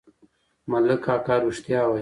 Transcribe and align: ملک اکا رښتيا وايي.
ملک 0.71 1.03
اکا 1.15 1.35
رښتيا 1.43 1.81
وايي. 1.81 1.89